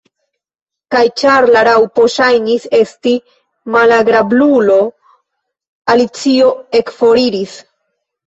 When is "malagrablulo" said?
3.75-4.79